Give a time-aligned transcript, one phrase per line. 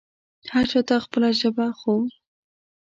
[0.53, 1.93] هر چا ته خپله ژبه خو